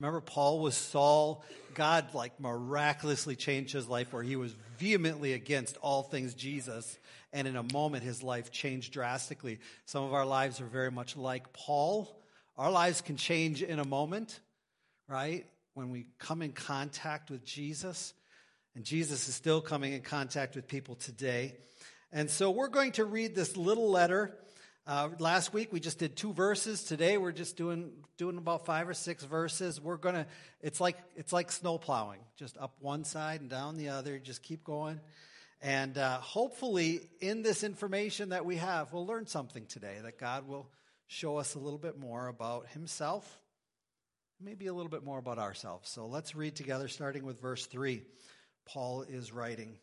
[0.00, 1.44] Remember, Paul was Saul.
[1.74, 6.98] God, like, miraculously changed his life where he was vehemently against all things Jesus.
[7.32, 9.58] And in a moment, his life changed drastically.
[9.86, 12.16] Some of our lives are very much like Paul.
[12.56, 14.38] Our lives can change in a moment,
[15.08, 15.46] right?
[15.74, 18.14] When we come in contact with Jesus.
[18.76, 21.56] And Jesus is still coming in contact with people today.
[22.12, 24.36] And so we're going to read this little letter
[24.88, 26.82] uh, last week we just did two verses.
[26.82, 29.78] Today we're just doing doing about five or six verses.
[29.78, 30.26] We're gonna.
[30.62, 34.18] It's like it's like snow plowing, just up one side and down the other.
[34.18, 34.98] Just keep going,
[35.60, 39.98] and uh, hopefully in this information that we have, we'll learn something today.
[40.02, 40.70] That God will
[41.06, 43.42] show us a little bit more about Himself,
[44.40, 45.90] maybe a little bit more about ourselves.
[45.90, 48.04] So let's read together, starting with verse three.
[48.66, 49.76] Paul is writing.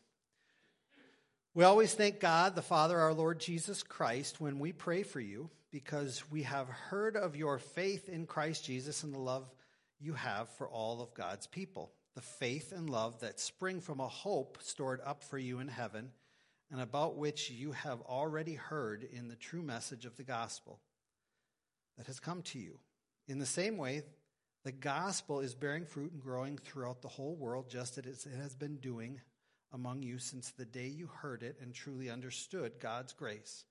[1.55, 5.50] We always thank God, the Father, our Lord Jesus Christ, when we pray for you,
[5.72, 9.50] because we have heard of your faith in Christ Jesus and the love
[9.98, 14.08] you have for all of God's people, the faith and love that spring from a
[14.10, 16.12] hope stored up for you in heaven,
[16.74, 20.82] and about which you have already heard in the true message of the gospel
[21.98, 22.80] that has come to you.
[23.30, 24.04] In the same way,
[24.65, 28.55] the gospel is bearing fruit and growing throughout the whole world, just as it has
[28.55, 29.21] been doing
[29.76, 33.65] among you since the day you heard it and truly understood God's grace.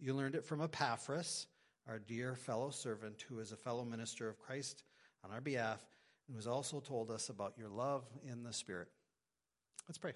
[0.00, 1.46] You learned it from Epaphras,
[1.86, 4.82] our dear fellow servant, who is a fellow minister of Christ
[5.22, 5.84] on our behalf,
[6.26, 8.88] and who has also told us about your love in the Spirit.
[9.86, 10.14] Let's pray.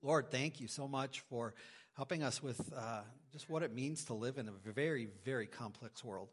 [0.00, 1.54] Lord, thank you so much for
[1.96, 3.00] helping us with uh,
[3.32, 6.28] just what it means to live in a very, very complex world.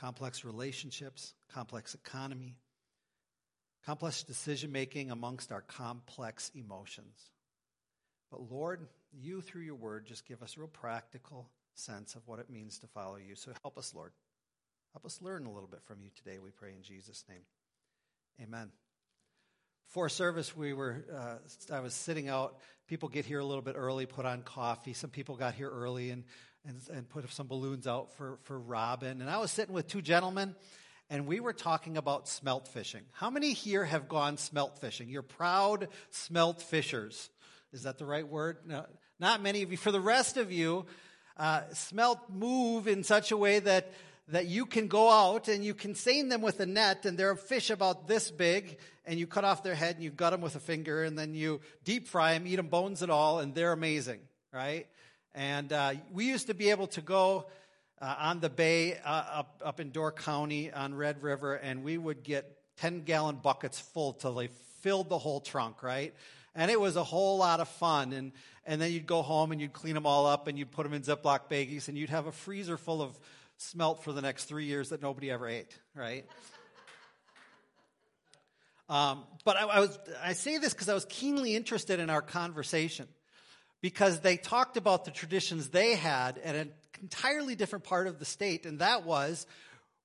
[0.00, 2.56] Complex relationships, complex economy,
[3.86, 7.30] complex decision making amongst our complex emotions.
[8.30, 12.38] But Lord, you through your word just give us a real practical sense of what
[12.38, 13.34] it means to follow you.
[13.34, 14.12] So help us, Lord.
[14.92, 17.42] Help us learn a little bit from you today, we pray in Jesus' name.
[18.42, 18.70] Amen.
[19.86, 22.58] For service, we were, uh, I was sitting out.
[22.86, 24.92] People get here a little bit early, put on coffee.
[24.92, 26.24] Some people got here early and,
[26.64, 29.20] and, and put some balloons out for, for Robin.
[29.20, 30.54] And I was sitting with two gentlemen
[31.10, 33.02] and we were talking about smelt fishing.
[33.12, 35.08] How many here have gone smelt fishing?
[35.08, 37.28] You're proud smelt fishers.
[37.72, 38.58] Is that the right word?
[38.64, 38.86] No,
[39.18, 39.76] not many of you.
[39.76, 40.86] For the rest of you,
[41.36, 43.92] uh, smelt move in such a way that
[44.28, 47.32] that you can go out and you can seine them with a net, and they're
[47.32, 50.40] a fish about this big, and you cut off their head and you gut them
[50.40, 53.56] with a finger, and then you deep fry them, eat them bones and all, and
[53.56, 54.20] they're amazing,
[54.52, 54.86] right?
[55.34, 57.46] And uh, we used to be able to go
[58.00, 61.98] uh, on the bay uh, up, up in Door County on Red River, and we
[61.98, 64.48] would get 10 gallon buckets full till they
[64.80, 66.14] filled the whole trunk, right?
[66.54, 68.12] And it was a whole lot of fun.
[68.12, 68.32] And,
[68.64, 70.94] and then you'd go home and you'd clean them all up and you'd put them
[70.94, 73.18] in Ziploc baggies and you'd have a freezer full of
[73.58, 76.24] smelt for the next three years that nobody ever ate, right?
[78.88, 82.22] um, but I, I, was, I say this because I was keenly interested in our
[82.22, 83.06] conversation
[83.82, 86.70] because they talked about the traditions they had and an
[87.02, 89.46] entirely different part of the state, and that was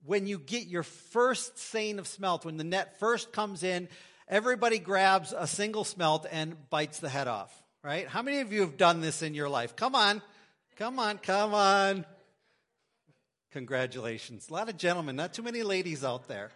[0.06, 3.90] when you get your first seine of smelt, when the net first comes in,
[4.28, 7.52] everybody grabs a single smelt and bites the head off,
[7.84, 8.08] right?
[8.08, 9.76] How many of you have done this in your life?
[9.76, 10.22] Come on,
[10.78, 12.06] come on, come on.
[13.52, 14.50] Congratulations.
[14.50, 16.52] A lot of gentlemen, not too many ladies out there.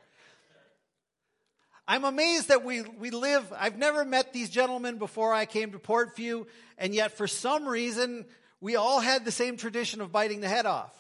[1.88, 5.80] I'm amazed that we, we live, I've never met these gentlemen before I came to
[5.80, 6.46] Portview,
[6.78, 8.26] and yet for some reason,
[8.62, 10.94] we all had the same tradition of biting the head off.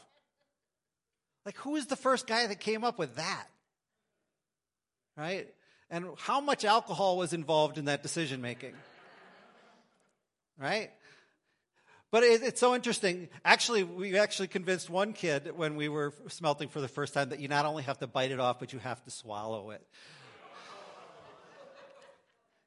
[1.45, 3.47] Like, who was the first guy that came up with that?
[5.17, 5.47] Right?
[5.89, 8.73] And how much alcohol was involved in that decision making?
[10.57, 10.91] Right?
[12.11, 13.29] But it, it's so interesting.
[13.45, 17.39] Actually, we actually convinced one kid when we were smelting for the first time that
[17.39, 19.81] you not only have to bite it off, but you have to swallow it.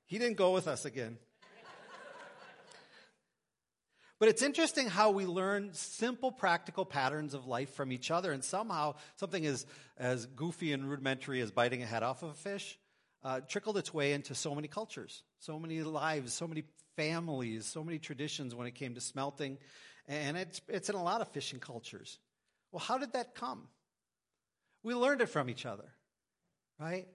[0.07, 1.19] He didn't go with us again.
[4.23, 8.45] But it's interesting how we learn simple, practical patterns of life from each other, and
[8.45, 9.67] somehow something as,
[9.99, 12.79] as goofy and rudimentary as biting a head off of a fish
[13.25, 16.63] uh, trickled its way into so many cultures, so many lives, so many
[16.95, 19.59] families, so many traditions when it came to smelting.
[20.07, 22.21] And it's, it's in a lot of fishing cultures.
[22.71, 23.67] Well, how did that come?
[24.85, 25.91] We learned it from each other,
[26.79, 27.09] right?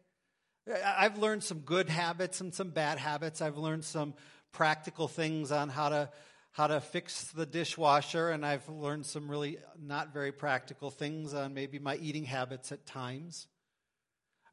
[0.85, 3.41] I've learned some good habits and some bad habits.
[3.41, 4.13] I've learned some
[4.51, 6.09] practical things on how to
[6.57, 11.53] how to fix the dishwasher, and I've learned some really not very practical things on
[11.53, 13.45] maybe my eating habits at times.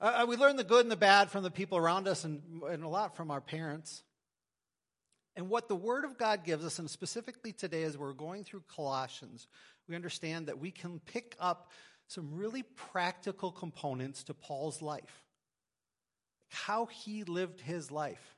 [0.03, 2.43] Uh, uh we learn the good and the bad from the people around us, and,
[2.69, 4.03] and a lot from our parents.
[5.35, 8.65] And what the Word of God gives us, and specifically today as we're going through
[8.69, 9.49] Colossians,
[9.89, 11.71] we understand that we can pick up
[12.07, 15.25] some really practical components to Paul's life
[16.51, 18.37] how he lived his life,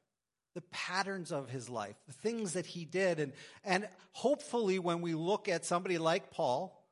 [0.56, 3.20] the patterns of his life, the things that he did.
[3.20, 6.82] And, and hopefully, when we look at somebody like Paul,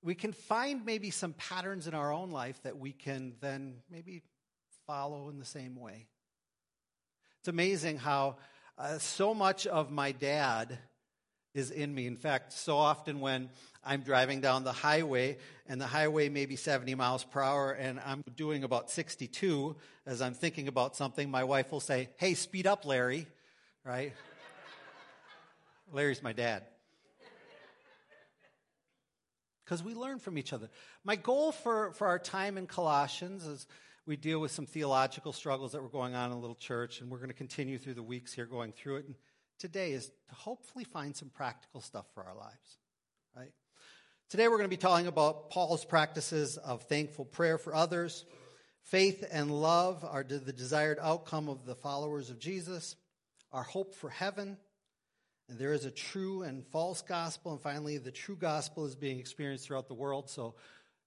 [0.00, 4.22] we can find maybe some patterns in our own life that we can then maybe
[4.86, 6.06] follow in the same way.
[7.40, 8.36] It's amazing how
[8.78, 10.78] uh, so much of my dad
[11.54, 12.06] is in me.
[12.06, 13.50] In fact, so often when
[13.88, 17.98] I'm driving down the highway and the highway may be 70 miles per hour and
[18.04, 22.66] I'm doing about 62 as I'm thinking about something, my wife will say, Hey, speed
[22.66, 23.26] up, Larry,
[23.86, 24.12] right?
[25.92, 26.64] Larry's my dad.
[29.64, 30.68] Because we learn from each other.
[31.02, 33.66] My goal for, for our time in Colossians is
[34.04, 37.10] we deal with some theological struggles that were going on in a little church, and
[37.10, 39.06] we're going to continue through the weeks here going through it.
[39.06, 39.14] And
[39.58, 42.78] today is to hopefully find some practical stuff for our lives?
[44.30, 48.26] Today we're going to be talking about Paul's practices of thankful prayer for others.
[48.82, 52.94] Faith and love are the desired outcome of the followers of Jesus,
[53.52, 54.58] our hope for heaven.
[55.48, 57.52] And there is a true and false gospel.
[57.52, 60.28] And finally, the true gospel is being experienced throughout the world.
[60.28, 60.56] So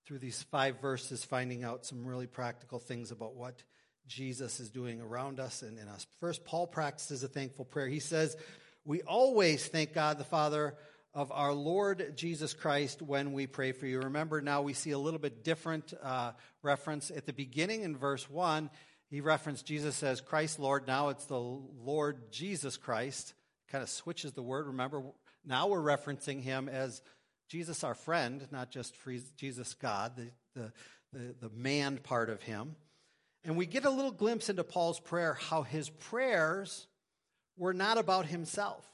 [0.07, 3.61] through these five verses, finding out some really practical things about what
[4.07, 6.07] Jesus is doing around us and in us.
[6.19, 7.87] First, Paul practices a thankful prayer.
[7.87, 8.35] He says,
[8.83, 10.73] We always thank God the Father
[11.13, 13.99] of our Lord Jesus Christ when we pray for you.
[13.99, 16.31] Remember, now we see a little bit different uh,
[16.63, 17.11] reference.
[17.11, 18.69] At the beginning in verse 1,
[19.09, 20.87] he referenced Jesus as Christ Lord.
[20.87, 23.33] Now it's the Lord Jesus Christ.
[23.69, 24.67] Kind of switches the word.
[24.67, 25.03] Remember,
[25.45, 27.01] now we're referencing him as
[27.49, 28.95] Jesus, our friend, not just
[29.35, 30.71] Jesus, God, the, the,
[31.11, 32.77] the, the man part of him.
[33.43, 36.87] And we get a little glimpse into Paul's prayer, how his prayers
[37.57, 38.85] were not about himself,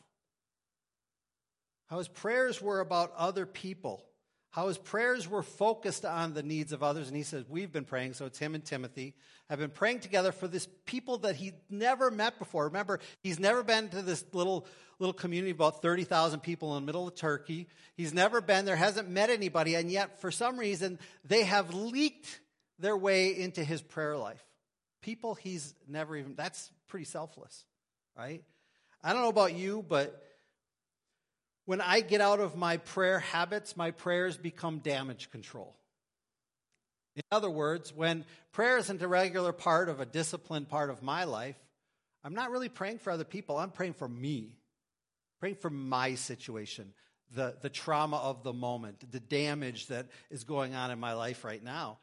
[1.88, 4.04] how his prayers were about other people,
[4.51, 7.07] how his prayers were focused on the needs of others.
[7.07, 9.16] And he says, We've been praying, so it's him and Timothy,
[9.50, 12.66] have been praying together for this people that he never met before.
[12.66, 14.68] Remember, he's never been to this little
[15.00, 17.68] little community of about 30,000 people in the middle of Turkey.
[17.95, 22.40] He's never been there, hasn't met anybody, and yet for some reason they have leaked
[22.80, 24.44] their way into his prayer life.
[25.01, 27.66] People he's never even, that's pretty selfless,
[28.18, 28.44] right?
[29.04, 30.24] I don't know about you, but
[31.68, 35.75] when I get out of my prayer habits, my prayers become damage control.
[37.18, 38.24] In other words, when
[38.54, 41.58] prayer isn't a regular part of a disciplined part of my life,
[42.24, 43.58] I'm not really praying for other people.
[43.58, 44.56] I'm praying for me.
[45.42, 46.94] Praying for my situation,
[47.36, 51.44] the, the trauma of the moment, the damage that is going on in my life
[51.44, 51.98] right now.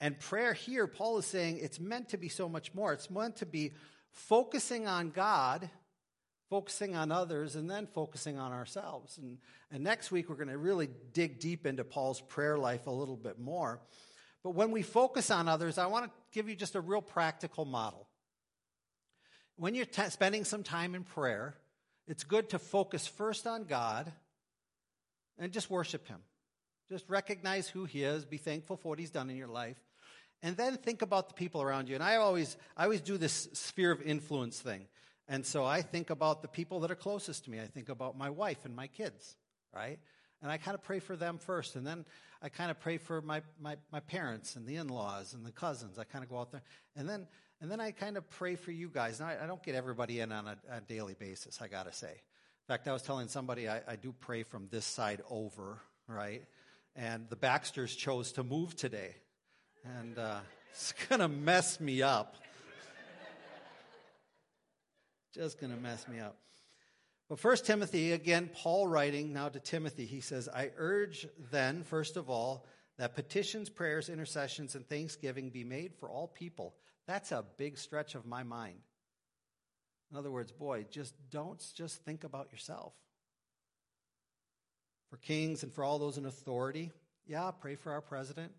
[0.00, 2.94] And prayer here, Paul is saying it's meant to be so much more.
[2.94, 3.72] It's meant to be
[4.12, 5.68] focusing on God,
[6.50, 9.16] focusing on others, and then focusing on ourselves.
[9.18, 9.38] And,
[9.70, 13.16] and next week, we're going to really dig deep into Paul's prayer life a little
[13.16, 13.80] bit more.
[14.42, 17.64] But when we focus on others, I want to give you just a real practical
[17.64, 18.08] model.
[19.56, 21.54] When you're t- spending some time in prayer,
[22.08, 24.12] it's good to focus first on God
[25.38, 26.18] and just worship Him.
[26.88, 29.78] Just recognize who He is, be thankful for what He's done in your life,
[30.42, 31.94] and then think about the people around you.
[31.94, 34.86] And I always, I always do this sphere of influence thing.
[35.30, 37.58] And so I think about the people that are closest to me.
[37.60, 39.36] I think about my wife and my kids,
[39.74, 39.98] right?
[40.42, 41.76] And I kind of pray for them first.
[41.76, 42.04] And then
[42.42, 45.52] I kind of pray for my, my, my parents and the in laws and the
[45.52, 45.98] cousins.
[45.98, 46.62] I kind of go out there.
[46.96, 47.26] And then
[47.60, 49.20] and then I kind of pray for you guys.
[49.20, 51.92] Now, I, I don't get everybody in on a, a daily basis, I got to
[51.92, 52.08] say.
[52.08, 56.42] In fact, I was telling somebody I, I do pray from this side over, right?
[56.96, 59.14] And the Baxters chose to move today.
[59.98, 60.38] And uh,
[60.70, 62.36] it's going to mess me up.
[65.34, 66.36] Just going to mess me up.
[67.28, 72.16] But First Timothy, again, Paul writing now to Timothy, he says, I urge then, first
[72.16, 72.66] of all,
[72.98, 76.74] that petitions, prayers, intercessions, and thanksgiving be made for all people
[77.10, 78.78] that's a big stretch of my mind.
[80.12, 82.92] In other words, boy, just don't just think about yourself.
[85.08, 86.92] For kings and for all those in authority,
[87.26, 88.52] yeah, pray for our president,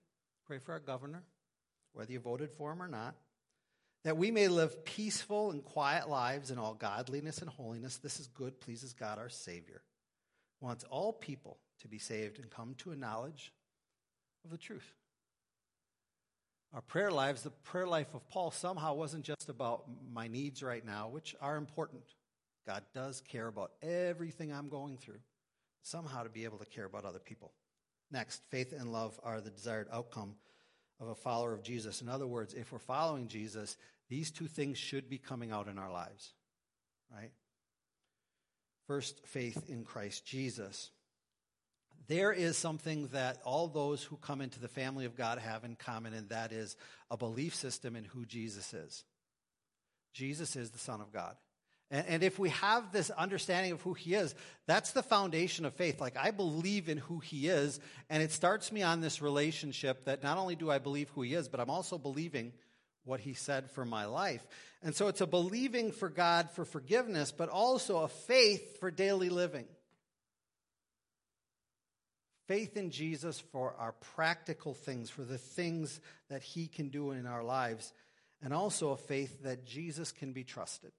[0.45, 1.23] pray for our governor,
[1.93, 3.15] whether you voted for him or not,
[4.03, 7.97] that we may live peaceful and quiet lives in all godliness and holiness.
[7.97, 9.81] This is good, pleases God our Savior.
[10.59, 13.51] Wants all people to be saved and come to a knowledge
[14.43, 14.93] of the truth
[16.73, 20.85] our prayer lives, the prayer life of Paul somehow wasn't just about my needs right
[20.85, 22.03] now, which are important.
[22.65, 25.19] God does care about everything I'm going through.
[25.81, 27.51] Somehow to be able to care about other people.
[28.09, 30.35] Next, faith and love are the desired outcome
[31.01, 32.01] of a follower of Jesus.
[32.01, 33.75] In other words, if we're following Jesus,
[34.09, 36.33] these two things should be coming out in our lives,
[37.11, 37.31] right?
[38.87, 40.91] First, faith in Christ Jesus
[42.11, 45.75] there is something that all those who come into the family of God have in
[45.75, 46.75] common, and that is
[47.09, 49.05] a belief system in who Jesus is.
[50.13, 51.35] Jesus is the Son of God.
[51.91, 54.33] And, and if we have this understanding of who he is,
[54.65, 56.01] that's the foundation of faith.
[56.01, 57.79] Like, I believe in who he is,
[58.09, 61.35] and it starts me on this relationship that not only do I believe who he
[61.35, 62.53] is, but I'm also believing
[63.03, 64.45] what he said for my life.
[64.81, 69.29] And so it's a believing for God for forgiveness, but also a faith for daily
[69.29, 69.65] living.
[72.47, 77.25] Faith in Jesus for our practical things, for the things that he can do in
[77.25, 77.93] our lives,
[78.43, 80.91] and also a faith that Jesus can be trusted.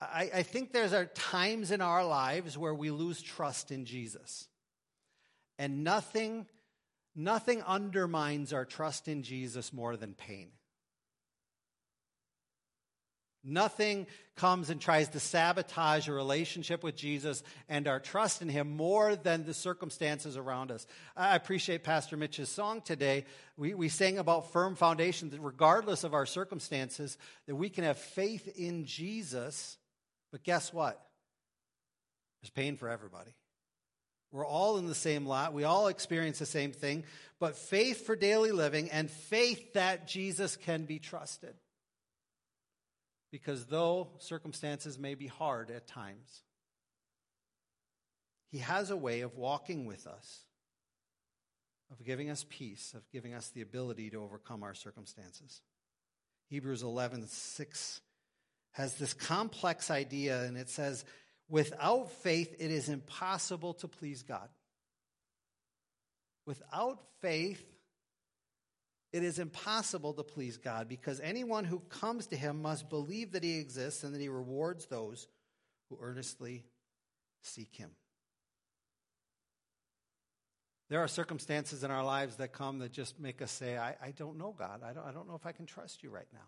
[0.00, 4.48] I, I think there's are times in our lives where we lose trust in Jesus.
[5.58, 6.46] And nothing,
[7.14, 10.48] nothing undermines our trust in Jesus more than pain.
[13.42, 18.76] Nothing comes and tries to sabotage a relationship with Jesus and our trust in Him
[18.76, 20.86] more than the circumstances around us.
[21.16, 23.24] I appreciate Pastor Mitch's song today.
[23.56, 27.16] We, we sang about firm foundations, regardless of our circumstances,
[27.46, 29.78] that we can have faith in Jesus
[30.30, 31.00] but guess what?
[32.40, 33.34] There's pain for everybody.
[34.32, 35.52] We're all in the same lot.
[35.52, 37.04] We all experience the same thing.
[37.40, 41.54] But faith for daily living and faith that Jesus can be trusted.
[43.32, 46.42] Because though circumstances may be hard at times,
[48.50, 50.40] He has a way of walking with us,
[51.90, 55.60] of giving us peace, of giving us the ability to overcome our circumstances.
[56.48, 58.00] Hebrews 11, 6
[58.72, 61.04] has this complex idea, and it says,
[61.48, 64.48] without faith, it is impossible to please God.
[66.46, 67.64] Without faith,
[69.12, 73.42] it is impossible to please God because anyone who comes to him must believe that
[73.42, 75.26] he exists and that he rewards those
[75.88, 76.64] who earnestly
[77.42, 77.90] seek him.
[80.88, 84.10] There are circumstances in our lives that come that just make us say, I, I
[84.10, 84.82] don't know God.
[84.84, 86.40] I don't, I don't know if I can trust you right now.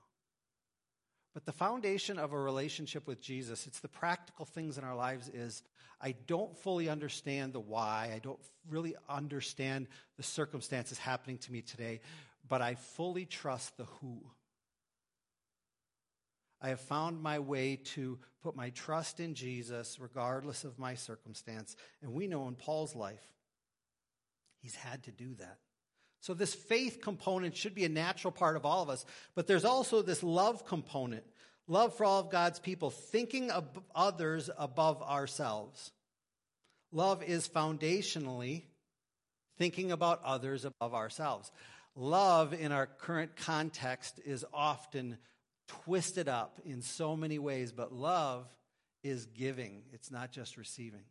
[1.34, 5.28] But the foundation of a relationship with Jesus, it's the practical things in our lives
[5.28, 5.62] is
[6.00, 8.10] I don't fully understand the why.
[8.14, 9.86] I don't really understand
[10.16, 12.00] the circumstances happening to me today,
[12.48, 14.20] but I fully trust the who.
[16.60, 21.76] I have found my way to put my trust in Jesus regardless of my circumstance.
[22.02, 23.26] And we know in Paul's life,
[24.60, 25.58] he's had to do that.
[26.22, 29.64] So, this faith component should be a natural part of all of us, but there's
[29.64, 31.24] also this love component
[31.66, 35.90] love for all of God's people, thinking of others above ourselves.
[36.92, 38.62] Love is foundationally
[39.58, 41.50] thinking about others above ourselves.
[41.96, 45.18] Love in our current context is often
[45.66, 48.46] twisted up in so many ways, but love
[49.02, 51.02] is giving, it's not just receiving.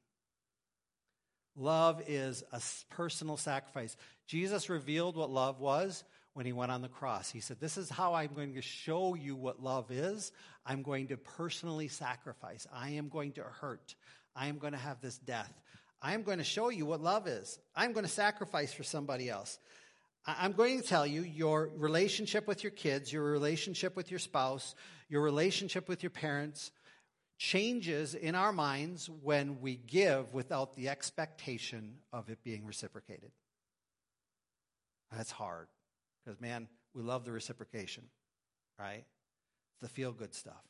[1.56, 3.98] Love is a personal sacrifice.
[4.28, 6.04] Jesus revealed what love was
[6.34, 7.30] when he went on the cross.
[7.30, 10.32] He said, This is how I'm going to show you what love is.
[10.66, 12.68] I'm going to personally sacrifice.
[12.74, 13.96] I am going to hurt.
[14.36, 15.52] I am going to have this death.
[16.02, 17.60] I am going to show you what love is.
[17.76, 19.60] I'm going to sacrifice for somebody else.
[20.26, 24.76] I'm going to tell you your relationship with your kids, your relationship with your spouse,
[25.10, 26.72] your relationship with your parents,
[27.42, 33.32] changes in our minds when we give without the expectation of it being reciprocated.
[35.12, 35.68] That's hard
[36.24, 38.04] because, man, we love the reciprocation,
[38.78, 39.06] right?
[39.82, 40.62] The feel good stuff.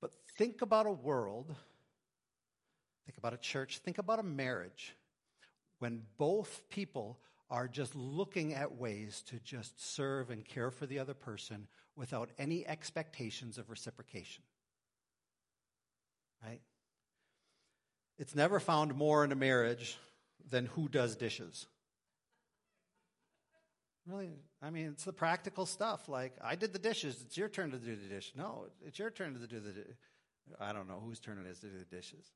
[0.00, 1.52] But think about a world,
[3.04, 4.94] think about a church, think about a marriage
[5.80, 7.18] when both people
[7.50, 11.66] are just looking at ways to just serve and care for the other person
[11.96, 14.44] without any expectations of reciprocation
[16.44, 16.60] right?
[18.18, 19.98] It's never found more in a marriage
[20.48, 21.66] than who does dishes.
[24.06, 24.30] Really,
[24.60, 26.08] I mean, it's the practical stuff.
[26.08, 27.22] Like, I did the dishes.
[27.24, 28.32] It's your turn to do the dish.
[28.36, 29.72] No, it's your turn to do the.
[30.60, 32.26] I don't know whose turn it is to do the dishes.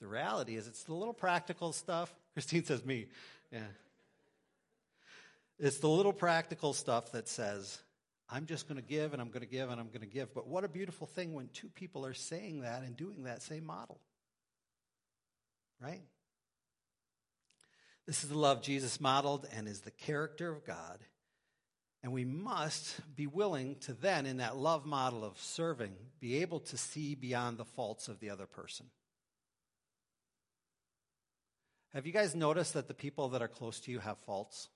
[0.00, 2.12] The reality is, it's the little practical stuff.
[2.34, 3.06] Christine says, "Me,
[3.52, 3.60] yeah."
[5.58, 7.78] It's the little practical stuff that says,
[8.32, 10.32] I'm just going to give and I'm going to give and I'm going to give.
[10.32, 13.66] But what a beautiful thing when two people are saying that and doing that same
[13.66, 14.00] model.
[15.78, 16.00] Right?
[18.06, 21.00] This is the love Jesus modeled and is the character of God.
[22.02, 26.60] And we must be willing to then, in that love model of serving, be able
[26.60, 28.86] to see beyond the faults of the other person.
[31.92, 34.68] Have you guys noticed that the people that are close to you have faults?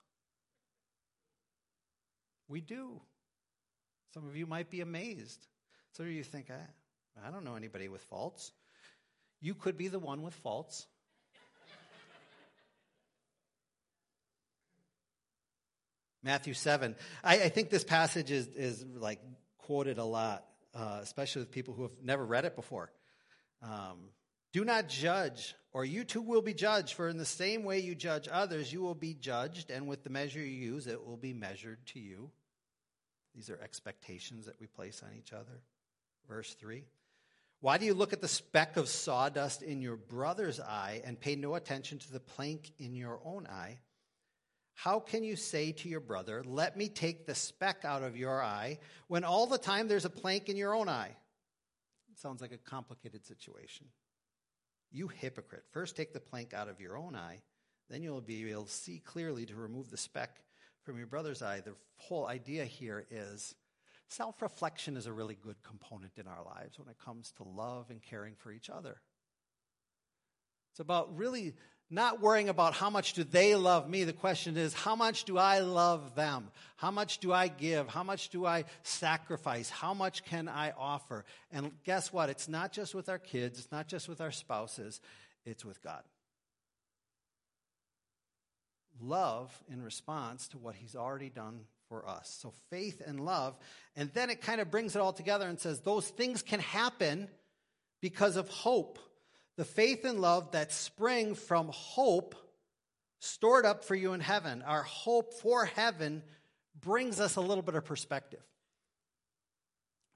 [2.47, 3.01] We do.
[4.13, 5.45] Some of you might be amazed.
[5.93, 8.51] Some of you think, I, I don't know anybody with faults.
[9.41, 10.87] You could be the one with faults.
[16.23, 16.95] Matthew 7.
[17.23, 19.19] I, I think this passage is, is like
[19.59, 20.45] quoted a lot,
[20.75, 22.91] uh, especially with people who have never read it before.
[23.61, 24.09] Um,
[24.53, 27.95] do not judge, or you too will be judged, for in the same way you
[27.95, 31.33] judge others, you will be judged, and with the measure you use, it will be
[31.33, 32.31] measured to you.
[33.37, 35.61] These are expectations that we place on each other.
[36.27, 36.83] Verse 3.
[37.59, 41.35] Why do you look at the speck of sawdust in your brother's eye and pay
[41.35, 43.77] no attention to the plank in your own eye?
[44.73, 48.41] How can you say to your brother, Let me take the speck out of your
[48.41, 51.15] eye, when all the time there's a plank in your own eye?
[52.11, 53.85] It sounds like a complicated situation.
[54.91, 57.41] You hypocrite, first take the plank out of your own eye,
[57.87, 60.39] then you'll be able to see clearly to remove the speck
[60.87, 61.59] from your brother's eye.
[61.59, 63.53] The whole idea here is
[64.07, 67.87] self reflection is a really good component in our lives when it comes to love
[67.89, 68.95] and caring for each other.
[70.71, 71.55] It's about really
[71.89, 74.05] not worrying about how much do they love me.
[74.05, 76.51] The question is, how much do I love them?
[76.77, 77.89] How much do I give?
[77.89, 79.69] How much do I sacrifice?
[79.69, 81.25] How much can I offer?
[81.51, 82.29] And guess what?
[82.29, 85.01] It's not just with our kids, it's not just with our spouses,
[85.45, 86.03] it's with God.
[89.01, 92.37] Love in response to what He's already done for us.
[92.41, 93.55] So faith and love.
[93.95, 97.29] And then it kind of brings it all together and says those things can happen
[98.01, 98.99] because of hope
[99.57, 102.35] the faith and love that spring from hope
[103.19, 104.61] stored up for you in heaven.
[104.61, 106.21] Our hope for heaven
[106.79, 108.43] brings us a little bit of perspective.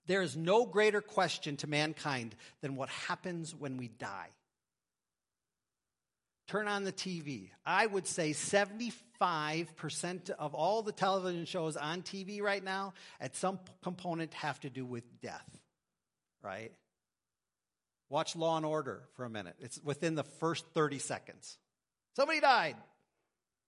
[0.05, 4.29] There is no greater question to mankind than what happens when we die.
[6.47, 7.49] Turn on the TV.
[7.65, 13.59] I would say 75% of all the television shows on TV right now, at some
[13.83, 15.47] component, have to do with death,
[16.43, 16.71] right?
[18.09, 19.55] Watch Law and Order for a minute.
[19.59, 21.57] It's within the first 30 seconds.
[22.17, 22.75] Somebody died,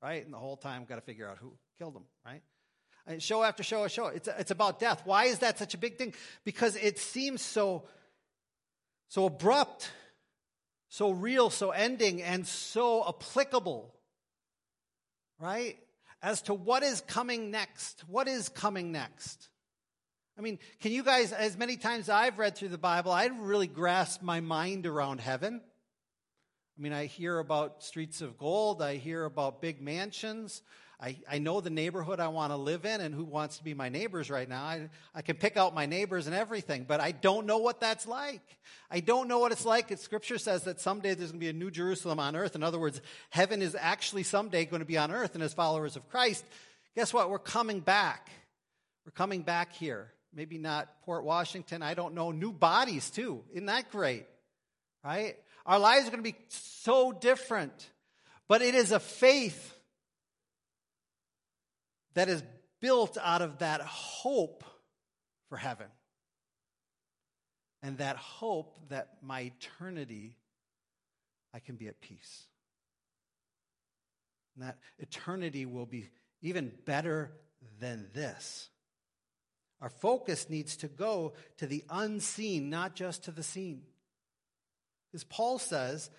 [0.02, 0.24] right?
[0.26, 2.42] And the whole time, got to figure out who killed them, right?
[3.08, 4.08] And show after show after show.
[4.08, 5.04] It's, it's about death.
[5.06, 6.14] Why is that such a big thing?
[6.44, 7.84] Because it seems so,
[9.08, 9.90] so abrupt,
[10.94, 13.92] so real, so ending, and so applicable,
[15.40, 15.76] right?
[16.22, 18.04] As to what is coming next.
[18.08, 19.50] What is coming next?
[20.38, 23.66] I mean, can you guys, as many times I've read through the Bible, I really
[23.66, 25.62] grasp my mind around heaven.
[26.78, 30.62] I mean, I hear about streets of gold, I hear about big mansions.
[31.02, 33.74] I, I know the neighborhood I want to live in and who wants to be
[33.74, 34.64] my neighbors right now.
[34.64, 38.08] I, I can pick out my neighbors and everything, but I don't know what that's
[38.08, 38.42] like.
[38.90, 39.96] I don't know what it's like.
[39.98, 42.56] Scripture says that someday there's going to be a new Jerusalem on earth.
[42.56, 45.96] In other words, heaven is actually someday going to be on earth, and as followers
[45.96, 46.46] of Christ,
[46.96, 47.30] guess what?
[47.30, 48.30] We're coming back.
[49.06, 53.44] We're coming back here maybe not Port Washington, I don't know, new bodies too.
[53.52, 54.26] Isn't that great?
[55.04, 55.36] Right?
[55.66, 57.74] Our lives are going to be so different.
[58.48, 59.74] But it is a faith
[62.14, 62.44] that is
[62.80, 64.64] built out of that hope
[65.50, 65.88] for heaven.
[67.82, 70.38] And that hope that my eternity,
[71.54, 72.48] I can be at peace.
[74.56, 76.10] And that eternity will be
[76.42, 77.32] even better
[77.80, 78.70] than this.
[79.82, 83.82] Our focus needs to go to the unseen, not just to the seen.
[85.14, 86.10] As Paul says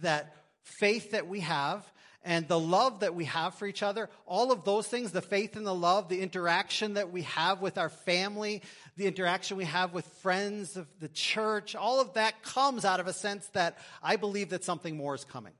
[0.00, 1.90] that faith that we have
[2.24, 5.56] and the love that we have for each other, all of those things, the faith
[5.56, 8.62] and the love, the interaction that we have with our family,
[8.96, 13.06] the interaction we have with friends of the church, all of that comes out of
[13.06, 15.52] a sense that I believe that something more is coming.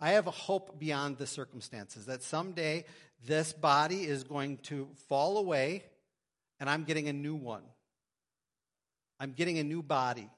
[0.00, 2.84] I have a hope beyond the circumstances that someday
[3.26, 5.84] this body is going to fall away
[6.60, 7.62] and I'm getting a new one.
[9.20, 10.30] I'm getting a new body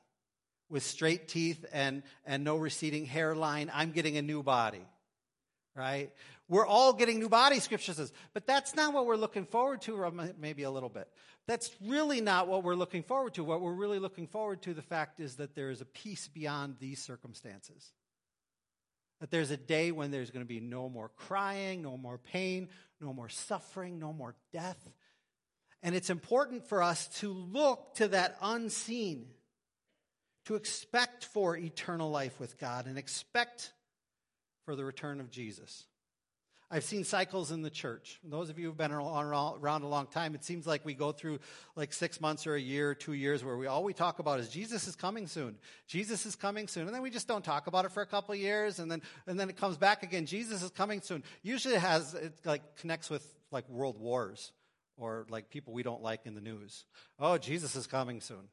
[0.70, 3.70] with straight teeth and, and no receding hairline.
[3.72, 4.87] I'm getting a new body,
[5.74, 6.11] right?
[6.48, 8.12] We're all getting new bodies, scripture says.
[8.33, 11.09] But that's not what we're looking forward to, or maybe a little bit.
[11.46, 13.44] That's really not what we're looking forward to.
[13.44, 16.76] What we're really looking forward to, the fact is that there is a peace beyond
[16.78, 17.92] these circumstances.
[19.20, 22.68] That there's a day when there's going to be no more crying, no more pain,
[23.00, 24.78] no more suffering, no more death.
[25.83, 29.26] And it's important for us to look to that unseen,
[30.48, 33.74] to expect for eternal life with God and expect
[34.64, 35.84] for the return of Jesus.
[36.70, 38.18] I've seen cycles in the church.
[38.24, 41.40] Those of you who've been around a long time, it seems like we go through
[41.76, 44.48] like six months or a year, two years, where we all we talk about is
[44.48, 45.58] Jesus is coming soon.
[45.87, 48.34] Jesus is coming soon, and then we just don't talk about it for a couple
[48.34, 50.24] years, and then and then it comes back again.
[50.24, 51.24] Jesus is coming soon.
[51.42, 54.52] Usually, it has it like connects with like world wars
[54.96, 56.87] or like people we don't like in the news.
[57.18, 58.48] Oh, Jesus is coming soon.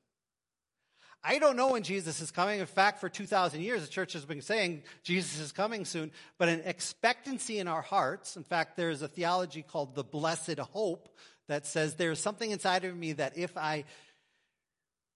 [1.27, 2.59] I don't know when Jesus is coming.
[2.59, 6.49] In fact, for 2,000 years, the church has been saying Jesus is coming soon, but
[6.49, 8.38] an expectancy in our hearts.
[8.38, 11.09] In fact, there's a theology called the blessed hope
[11.47, 13.85] that says there's something inside of me that if I,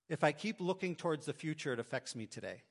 [0.09, 2.63] if I keep looking towards the future, it affects me today.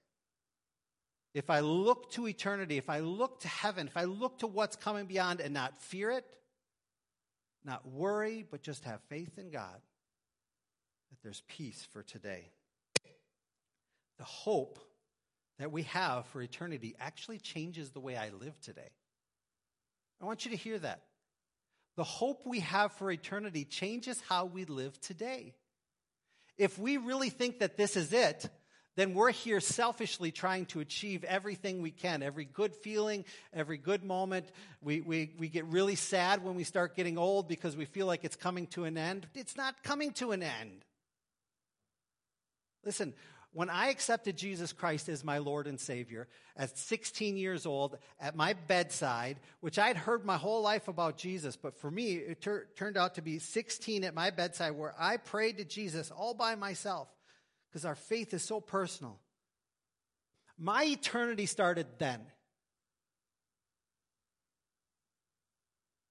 [1.33, 4.75] If I look to eternity, if I look to heaven, if I look to what's
[4.75, 6.25] coming beyond and not fear it,
[7.65, 9.81] not worry, but just have faith in God,
[11.11, 12.51] that there's peace for today
[14.19, 14.79] the hope
[15.59, 18.91] that we have for eternity actually changes the way I live today.
[20.21, 21.03] I want you to hear that.
[21.97, 25.55] The hope we have for eternity changes how we live today.
[26.57, 28.49] If we really think that this is it,
[28.97, 34.03] then we're here selfishly trying to achieve everything we can, every good feeling, every good
[34.03, 34.51] moment.
[34.83, 38.25] We, we, we get really sad when we start getting old because we feel like
[38.25, 39.29] it's coming to an end.
[39.35, 40.85] It's not coming to an end.
[42.85, 43.15] Listen,
[43.59, 48.37] when I accepted Jesus Christ as my Lord and Savior at 16 years old at
[48.37, 52.69] my bedside, which I'd heard my whole life about Jesus, but for me, it ter-
[52.77, 56.55] turned out to be 16 at my bedside where I prayed to Jesus all by
[56.55, 57.09] myself
[57.69, 59.19] because our faith is so personal.
[60.57, 62.21] My eternity started then.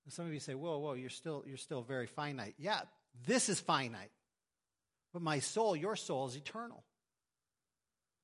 [0.10, 2.56] Some of you say, whoa, whoa, you're still, you're still very finite.
[2.58, 2.82] Yeah,
[3.26, 4.12] this is finite.
[5.14, 6.84] But my soul, your soul, is eternal.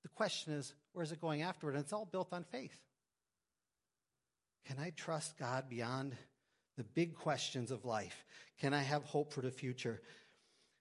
[0.03, 1.75] The question is, where is it going afterward?
[1.75, 2.77] And it's all built on faith.
[4.67, 6.15] Can I trust God beyond
[6.77, 8.25] the big questions of life?
[8.59, 10.01] Can I have hope for the future?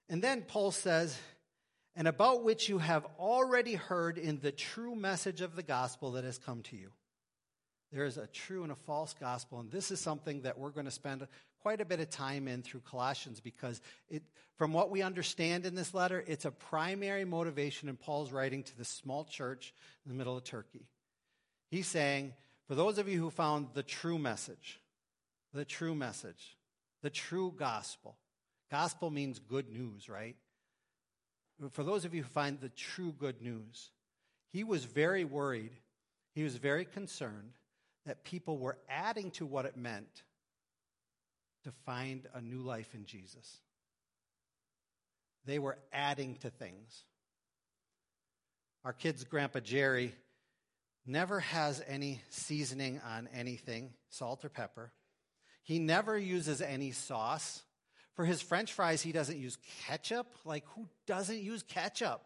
[0.08, 1.18] And then Paul says,
[1.94, 6.24] and about which you have already heard in the true message of the gospel that
[6.24, 6.90] has come to you.
[7.92, 10.86] There is a true and a false gospel, and this is something that we're going
[10.86, 11.26] to spend
[11.62, 14.22] quite a bit of time in through Colossians because it,
[14.56, 18.76] from what we understand in this letter, it's a primary motivation in Paul's writing to
[18.76, 19.72] the small church
[20.04, 20.86] in the middle of Turkey.
[21.70, 22.34] He's saying,
[22.66, 24.80] for those of you who found the true message,
[25.54, 26.56] the true message,
[27.02, 28.16] the true gospel,
[28.70, 30.36] gospel means good news, right?
[31.70, 33.90] For those of you who find the true good news,
[34.52, 35.72] he was very worried,
[36.34, 37.52] he was very concerned
[38.04, 40.24] that people were adding to what it meant
[41.64, 43.58] to find a new life in Jesus.
[45.44, 47.04] They were adding to things.
[48.84, 50.14] Our kid's grandpa Jerry
[51.06, 54.92] never has any seasoning on anything, salt or pepper.
[55.62, 57.62] He never uses any sauce.
[58.14, 60.26] For his french fries, he doesn't use ketchup.
[60.44, 62.22] Like, who doesn't use ketchup?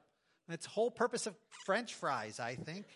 [0.49, 2.87] That's the whole purpose of french fries, I think.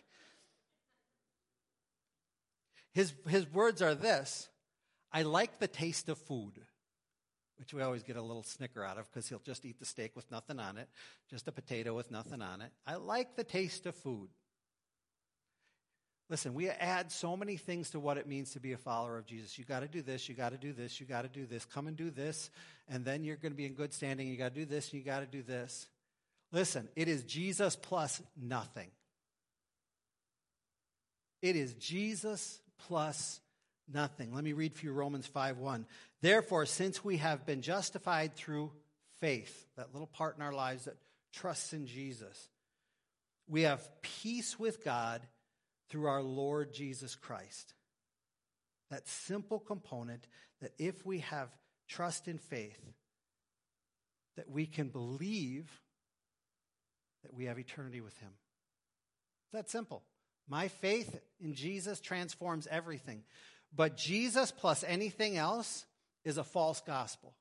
[2.93, 4.49] His, his words are this
[5.13, 6.61] I like the taste of food,
[7.59, 10.15] which we always get a little snicker out of because he'll just eat the steak
[10.15, 10.89] with nothing on it,
[11.29, 12.71] just a potato with nothing on it.
[12.87, 14.29] I like the taste of food.
[16.31, 19.27] Listen, we add so many things to what it means to be a follower of
[19.27, 19.59] Jesus.
[19.59, 21.65] You got to do this, you got to do this, you got to do this.
[21.65, 22.51] Come and do this,
[22.89, 24.29] and then you're going to be in good standing.
[24.29, 25.89] You got to do this, you got to do this.
[26.53, 28.91] Listen, it is Jesus plus nothing.
[31.43, 33.41] It is Jesus plus
[33.93, 34.35] nothing.
[34.35, 35.87] Let me read for you Romans 5 1.
[36.21, 38.73] Therefore, since we have been justified through
[39.21, 40.97] faith, that little part in our lives that
[41.33, 42.49] trusts in Jesus,
[43.49, 45.23] we have peace with God
[45.89, 47.75] through our Lord Jesus Christ.
[48.91, 50.27] That simple component
[50.61, 51.49] that if we have
[51.89, 52.81] trust in faith,
[54.37, 55.69] that we can believe
[57.23, 58.31] that we have eternity with Him.
[59.53, 60.03] That simple.
[60.49, 63.23] My faith in Jesus transforms everything.
[63.75, 65.87] But Jesus plus anything else
[66.25, 67.35] is a false gospel.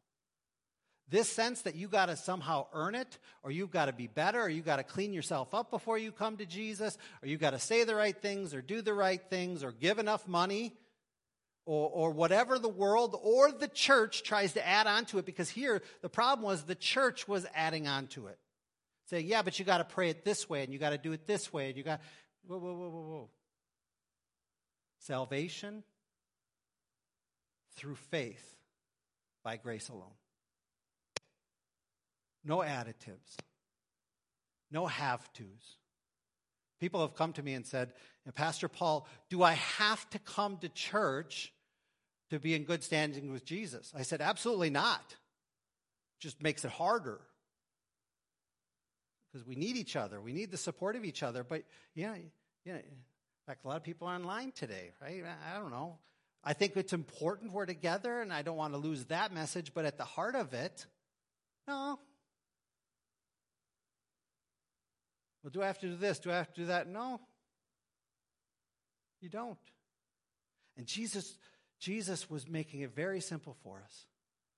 [1.09, 4.43] This sense that you got to somehow earn it, or you've got to be better,
[4.43, 7.51] or you got to clean yourself up before you come to Jesus, or you got
[7.51, 10.75] to say the right things, or do the right things, or give enough money,
[11.65, 15.25] or, or whatever the world or the church tries to add on to it.
[15.25, 18.37] Because here, the problem was the church was adding on to it.
[19.07, 21.11] Saying, yeah, but you got to pray it this way, and you got to do
[21.11, 22.01] it this way, and you got,
[22.45, 23.29] whoa, whoa, whoa, whoa, whoa.
[24.99, 25.83] Salvation
[27.75, 28.55] through faith
[29.43, 30.15] by grace alone.
[32.43, 33.35] No additives,
[34.71, 35.77] no have tos.
[36.79, 37.91] People have come to me and said,
[38.35, 41.51] Pastor Paul, do I have to come to church
[42.29, 43.91] to be in good standing with Jesus?
[43.97, 45.15] I said, absolutely not.
[46.19, 47.19] Just makes it harder.
[49.31, 50.21] Because we need each other.
[50.21, 51.43] We need the support of each other.
[51.43, 51.63] But,
[51.95, 52.15] yeah,
[52.65, 52.75] yeah.
[52.75, 52.83] In
[53.45, 55.23] fact, a lot of people are online today, right?
[55.53, 55.97] I don't know.
[56.43, 59.85] I think it's important we're together, and I don't want to lose that message, but
[59.85, 60.85] at the heart of it,
[61.67, 61.99] no.
[65.43, 66.19] Well, do I have to do this?
[66.19, 66.87] Do I have to do that?
[66.87, 67.19] No.
[69.21, 69.57] You don't.
[70.77, 71.37] And Jesus,
[71.79, 74.05] Jesus was making it very simple for us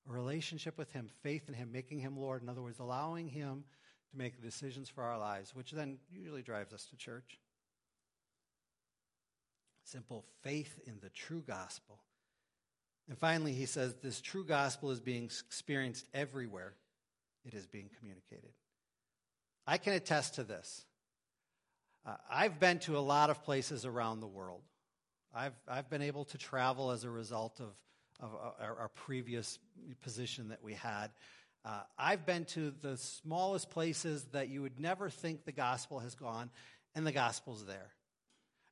[0.09, 2.41] a relationship with Him, faith in Him, making Him Lord.
[2.41, 3.63] In other words, allowing Him
[4.11, 7.39] to make decisions for our lives, which then usually drives us to church.
[9.83, 11.99] Simple faith in the true gospel.
[13.09, 16.75] And finally, he says this true gospel is being experienced everywhere
[17.45, 18.51] it is being communicated.
[19.65, 20.85] I can attest to this.
[22.05, 24.61] Uh, I've been to a lot of places around the world.
[25.33, 27.73] I've, I've been able to travel as a result of,
[28.19, 29.59] of uh, our, our previous
[30.01, 31.09] position that we had.
[31.63, 36.15] Uh, I've been to the smallest places that you would never think the gospel has
[36.15, 36.49] gone,
[36.95, 37.91] and the gospel's there.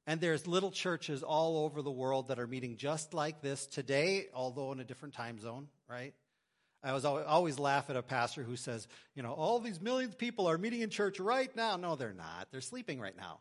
[0.10, 4.26] And there's little churches all over the world that are meeting just like this today,
[4.34, 6.16] although in a different time zone, right?
[6.84, 10.18] I was always laugh at a pastor who says, you know, all these millions of
[10.18, 11.76] people are meeting in church right now.
[11.76, 12.48] No, they're not.
[12.52, 13.38] They're sleeping right now.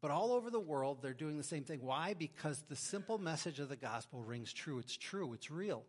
[0.00, 1.80] But all over the world, they're doing the same thing.
[1.82, 2.14] Why?
[2.14, 4.78] Because the simple message of the gospel rings true.
[4.78, 5.34] It's true.
[5.34, 5.84] It's real.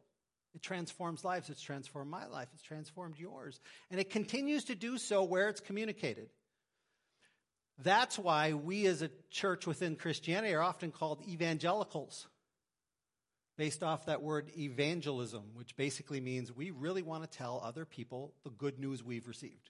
[0.53, 1.49] It transforms lives.
[1.49, 2.49] It's transformed my life.
[2.53, 3.59] It's transformed yours.
[3.89, 6.29] And it continues to do so where it's communicated.
[7.83, 12.27] That's why we as a church within Christianity are often called evangelicals,
[13.57, 18.33] based off that word evangelism, which basically means we really want to tell other people
[18.43, 19.69] the good news we've received.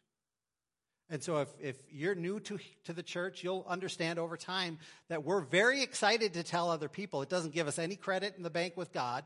[1.09, 5.25] And so if, if you're new to, to the church, you'll understand over time that
[5.25, 7.21] we're very excited to tell other people.
[7.21, 9.25] It doesn't give us any credit in the bank with God,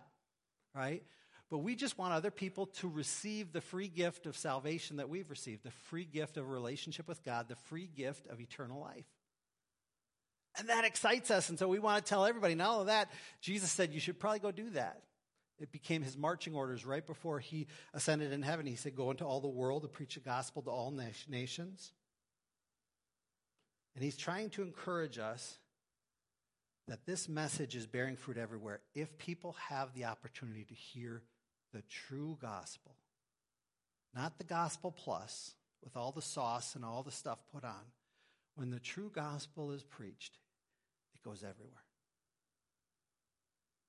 [0.73, 1.03] right?
[1.51, 5.29] But we just want other people to receive the free gift of salvation that we've
[5.29, 9.05] received, the free gift of a relationship with God, the free gift of eternal life.
[10.57, 11.49] And that excites us.
[11.49, 14.39] And so we want to tell everybody, not only that, Jesus said you should probably
[14.39, 15.01] go do that.
[15.59, 18.65] It became his marching orders right before he ascended in heaven.
[18.65, 21.93] He said, Go into all the world to preach the gospel to all nations.
[23.95, 25.57] And he's trying to encourage us
[26.87, 31.23] that this message is bearing fruit everywhere if people have the opportunity to hear
[31.75, 32.95] the true gospel,
[34.15, 37.91] not the gospel plus with all the sauce and all the stuff put on.
[38.55, 40.37] When the true gospel is preached,
[41.13, 41.83] it goes everywhere.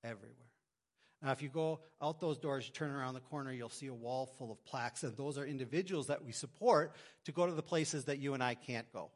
[0.03, 0.35] Everywhere.
[1.23, 3.93] Now, if you go out those doors, you turn around the corner, you'll see a
[3.93, 7.63] wall full of plaques, and those are individuals that we support to go to the
[7.63, 9.11] places that you and I can't go.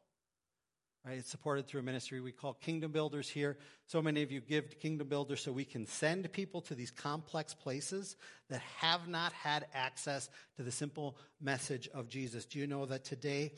[1.04, 1.18] Right?
[1.18, 3.58] It's supported through a ministry we call Kingdom Builders here.
[3.86, 6.92] So many of you give to Kingdom Builders so we can send people to these
[6.92, 8.16] complex places
[8.50, 12.44] that have not had access to the simple message of Jesus.
[12.44, 13.52] Do you know that today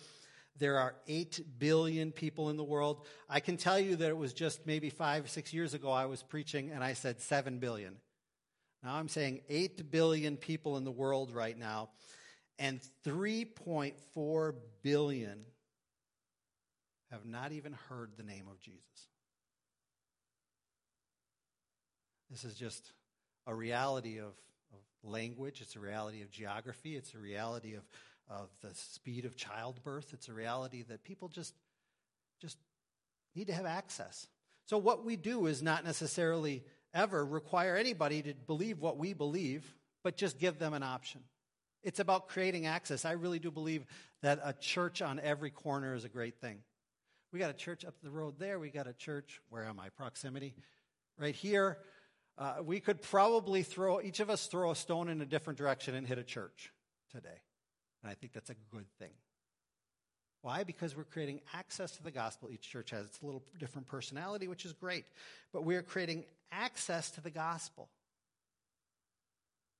[0.58, 3.06] there are 8 billion people in the world?
[3.28, 6.22] I can tell you that it was just maybe five, six years ago I was
[6.22, 7.96] preaching and I said 7 billion.
[8.82, 11.90] Now I'm saying 8 billion people in the world right now,
[12.58, 15.44] and 3.4 billion
[17.14, 18.80] have not even heard the name of Jesus.
[22.28, 22.92] This is just
[23.46, 24.32] a reality of,
[24.72, 27.84] of language, it's a reality of geography, it's a reality of,
[28.28, 31.54] of the speed of childbirth, it's a reality that people just,
[32.40, 32.58] just
[33.36, 34.26] need to have access.
[34.66, 39.76] So, what we do is not necessarily ever require anybody to believe what we believe,
[40.02, 41.20] but just give them an option.
[41.84, 43.04] It's about creating access.
[43.04, 43.84] I really do believe
[44.22, 46.58] that a church on every corner is a great thing.
[47.34, 48.60] We got a church up the road there.
[48.60, 49.88] We got a church, where am I?
[49.88, 50.54] Proximity.
[51.18, 51.78] Right here.
[52.38, 55.96] Uh, we could probably throw, each of us throw a stone in a different direction
[55.96, 56.70] and hit a church
[57.10, 57.40] today.
[58.04, 59.10] And I think that's a good thing.
[60.42, 60.62] Why?
[60.62, 62.50] Because we're creating access to the gospel.
[62.52, 65.04] Each church has its little different personality, which is great.
[65.52, 67.88] But we're creating access to the gospel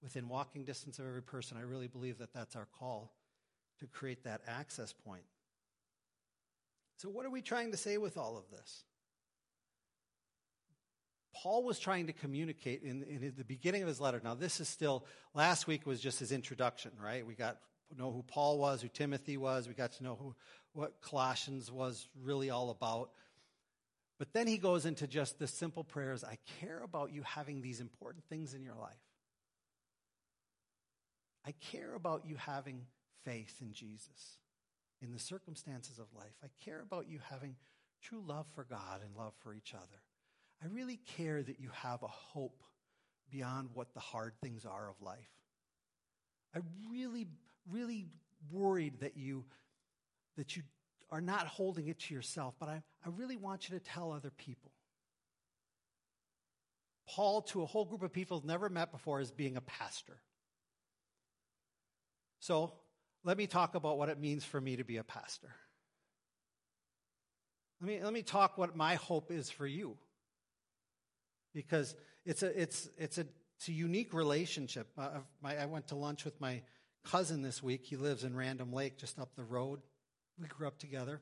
[0.03, 1.57] within walking distance of every person.
[1.57, 3.13] I really believe that that's our call
[3.79, 5.23] to create that access point.
[6.97, 8.85] So, what are we trying to say with all of this?
[11.35, 14.21] Paul was trying to communicate in, in, the beginning of his letter.
[14.23, 15.05] Now, this is still,
[15.35, 17.27] last week was just his introduction, right?
[17.27, 17.59] We got
[17.97, 19.69] know who Paul was, who Timothy was.
[19.69, 20.35] We got to know who,
[20.73, 23.11] what Colossians was really all about.
[24.19, 27.81] But then he goes into just the simple prayers I care about you having these
[27.81, 28.95] important things in your life.
[31.47, 32.87] I care about you having
[33.25, 34.39] faith in Jesus
[35.03, 36.35] in the circumstances of life.
[36.43, 37.57] I care about you having
[38.03, 40.03] true love for God and love for each other.
[40.63, 42.63] I really care that you have a hope
[43.31, 45.31] beyond what the hard things are of life.
[46.55, 47.27] I really
[47.71, 48.07] really
[48.53, 49.45] worried that you
[50.37, 50.63] that you
[51.11, 54.31] are not holding it to yourself, but I, I really want you to tell other
[54.31, 54.73] people.
[57.09, 60.17] Paul, to a whole group of people never met before, as being a pastor.
[62.41, 62.73] So
[63.25, 65.51] let me talk about what it means for me to be a pastor.
[67.81, 69.97] Let me, let me talk what my hope is for you.
[71.55, 74.89] Because it's a, it's, it's a, it's a unique relationship.
[74.99, 76.63] Uh, my, I went to lunch with my
[77.05, 77.85] cousin this week.
[77.85, 79.81] He lives in Random Lake, just up the road.
[80.39, 81.21] We grew up together.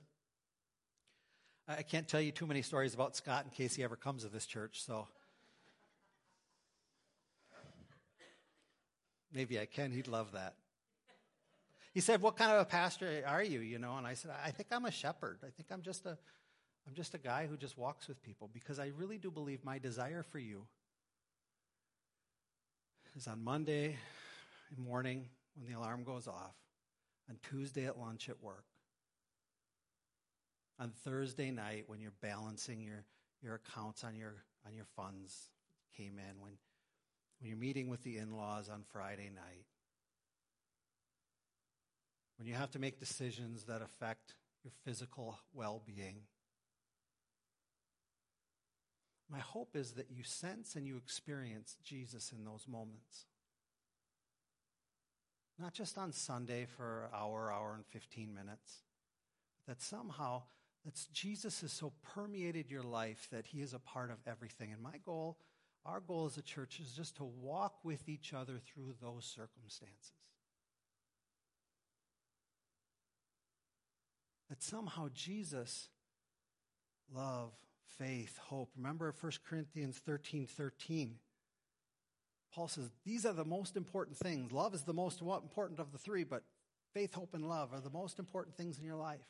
[1.68, 4.28] I can't tell you too many stories about Scott in case he ever comes to
[4.28, 5.06] this church, so.
[9.32, 9.92] Maybe I can.
[9.92, 10.54] He'd love that.
[11.92, 14.50] He said, "What kind of a pastor are you?" You know, and I said, "I
[14.50, 15.40] think I'm a shepherd.
[15.42, 16.18] I think I'm just a,
[16.86, 19.78] I'm just a guy who just walks with people because I really do believe my
[19.78, 20.66] desire for you
[23.16, 23.96] is on Monday
[24.76, 26.54] morning when the alarm goes off,
[27.28, 28.64] on Tuesday at lunch at work,
[30.78, 33.04] on Thursday night when you're balancing your,
[33.42, 34.34] your accounts on your
[34.66, 35.50] on your funds
[35.96, 36.52] came in when
[37.38, 39.66] when you're meeting with the in-laws on Friday night
[42.42, 46.16] when you have to make decisions that affect your physical well-being
[49.30, 53.26] my hope is that you sense and you experience Jesus in those moments
[55.56, 58.78] not just on Sunday for an hour hour and 15 minutes
[59.68, 60.42] that somehow
[60.84, 64.72] that Jesus has so permeated your life that he is a part of everything.
[64.72, 65.38] And my goal,
[65.86, 70.10] our goal as a church, is just to walk with each other through those circumstances.
[74.52, 75.88] That somehow Jesus,
[77.10, 77.52] love,
[77.98, 78.68] faith, hope.
[78.76, 81.14] Remember 1 Corinthians 13 13.
[82.54, 84.52] Paul says these are the most important things.
[84.52, 86.42] Love is the most important of the three, but
[86.92, 89.26] faith, hope, and love are the most important things in your life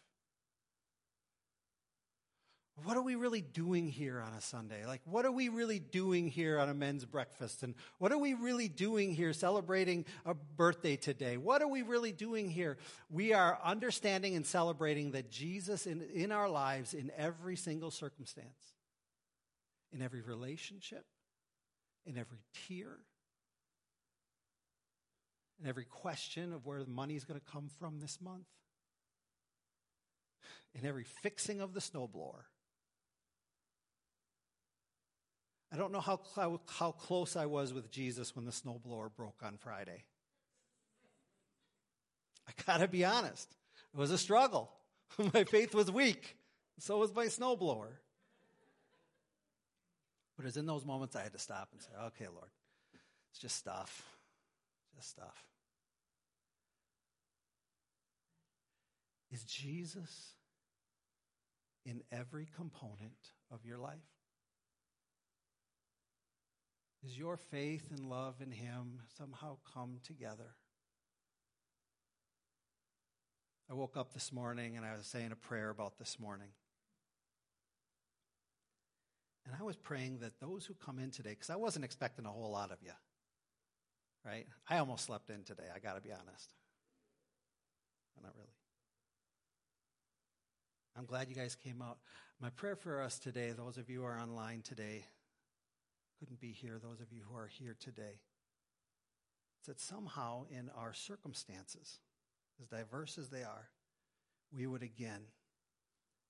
[2.76, 4.87] what are we really doing here on a Sunday?
[4.87, 7.62] Like, what are we really doing here on a men's breakfast?
[7.62, 11.37] And what are we really doing here celebrating a birthday today?
[11.37, 12.78] What are we really doing here?
[13.11, 18.74] We are understanding and celebrating that Jesus in, in our lives in every single circumstance,
[19.92, 21.04] in every relationship,
[22.06, 22.96] in every tear,
[25.61, 28.46] in every question of where the money is going to come from this month,
[30.74, 32.44] in every fixing of the snowblower
[35.72, 39.40] I don't know how, how, how close I was with Jesus when the snowblower broke
[39.42, 40.04] on Friday.
[42.46, 43.48] I gotta be honest.
[43.94, 44.70] It was a struggle.
[45.32, 46.37] my faith was weak.
[46.78, 47.88] So was my snowblower.
[50.37, 52.50] But it was in those moments I had to stop and say, okay, Lord,
[53.30, 54.02] it's just stuff.
[54.94, 55.44] Just stuff.
[59.30, 60.32] Is Jesus
[61.87, 63.16] in every component
[63.50, 63.96] of your life?
[67.04, 70.54] Is your faith and love in Him somehow come together?
[73.68, 76.50] I woke up this morning and I was saying a prayer about this morning.
[79.44, 82.30] And I was praying that those who come in today, because I wasn't expecting a
[82.30, 82.92] whole lot of you,
[84.24, 84.46] right?
[84.68, 86.54] I almost slept in today, I got to be honest.
[88.22, 88.48] Not really.
[90.96, 91.98] I'm glad you guys came out.
[92.40, 95.06] My prayer for us today, those of you who are online today,
[96.22, 98.20] couldn't be here, those of you who are here today,
[99.61, 101.98] is that somehow in our circumstances,
[102.61, 103.70] as diverse as they are,
[104.54, 105.22] we would again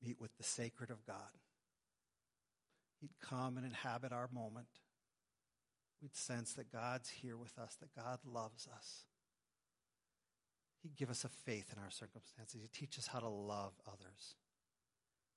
[0.03, 1.37] meet with the sacred of God.
[3.03, 4.69] He'd come and inhabit our moment.
[6.01, 9.05] We'd sense that God's here with us, that God loves us.
[10.83, 12.63] He'd give us a faith in our circumstances.
[12.63, 14.37] He'd teach us how to love others.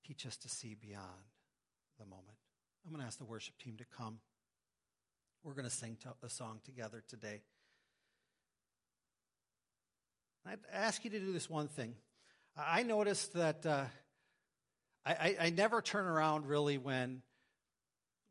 [0.07, 1.33] Teach us to see beyond
[1.99, 2.37] the moment.
[2.85, 4.19] I'm going to ask the worship team to come.
[5.45, 7.43] We're going to sing a song together today.
[10.43, 11.93] I'd ask you to do this one thing.
[12.57, 13.83] I noticed that uh,
[15.05, 17.21] I, I, never turn around really when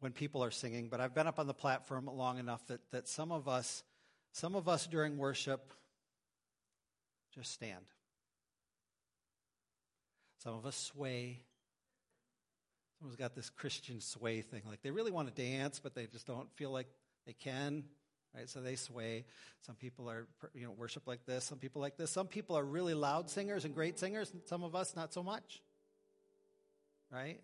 [0.01, 3.07] when people are singing, but I've been up on the platform long enough that, that
[3.07, 3.85] some of us,
[4.33, 5.73] some of us during worship,
[7.33, 7.85] just stand.
[10.43, 11.43] Some of us sway.
[12.99, 14.63] Someone's got this Christian sway thing.
[14.67, 16.89] Like they really want to dance, but they just don't feel like
[17.27, 17.85] they can,
[18.35, 18.49] right?
[18.49, 19.25] So they sway.
[19.63, 21.45] Some people are, you know, worship like this.
[21.45, 22.11] Some people like this.
[22.11, 24.31] Some people are really loud singers and great singers.
[24.33, 25.63] And some of us, not so much,
[27.11, 27.41] right?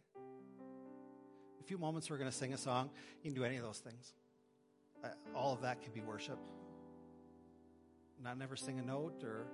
[1.61, 2.91] A few moments, we're going to sing a song.
[3.23, 4.13] You can do any of those things.
[5.03, 6.39] Uh, all of that can be worship.
[8.23, 9.47] Not never sing a note or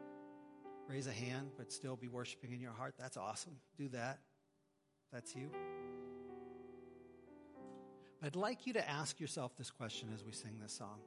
[0.88, 2.94] raise a hand, but still be worshiping in your heart.
[2.98, 3.56] That's awesome.
[3.76, 4.18] Do that.
[5.12, 5.50] That's you.
[8.22, 10.98] I'd like you to ask yourself this question as we sing this song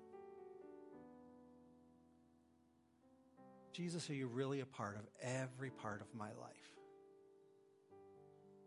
[3.72, 6.74] Jesus, are you really a part of every part of my life?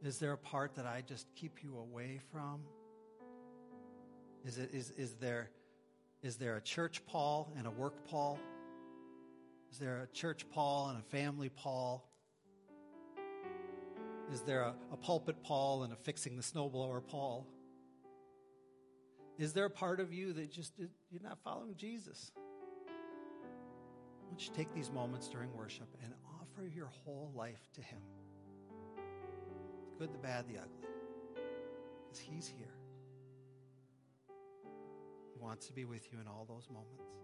[0.03, 2.61] Is there a part that I just keep you away from?
[4.47, 5.51] Is, it, is, is, there,
[6.22, 8.38] is there a church Paul and a work Paul?
[9.70, 12.09] Is there a church Paul and a family Paul?
[14.32, 17.47] Is there a, a pulpit Paul and a fixing the snowblower Paul?
[19.39, 22.33] Is there a part of you that just you're not following Jesus?
[24.18, 28.01] Why don't you take these moments during worship and offer your whole life to Him?
[28.97, 30.87] The good, the bad, the ugly.
[32.05, 32.74] Because He's here.
[35.33, 37.21] He wants to be with you in all those moments.